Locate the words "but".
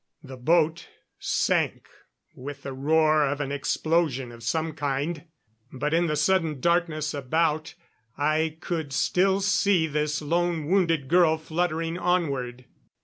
5.71-5.93